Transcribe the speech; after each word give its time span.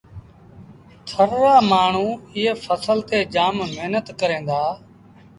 ٿر 1.07 1.29
رآ 1.41 1.55
مآڻهوٚݩ 1.71 2.19
ايئي 2.35 2.51
ڦسل 2.63 2.97
تي 3.09 3.19
جآم 3.33 3.55
مهنت 3.73 4.07
ڪريݩ 4.19 4.45
دآ۔ 4.47 4.61